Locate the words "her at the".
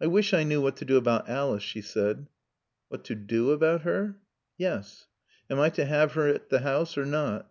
6.12-6.60